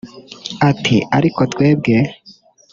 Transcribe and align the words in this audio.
Ati 0.69 0.97
“Ariko 1.17 1.41
twebwe 1.53 1.95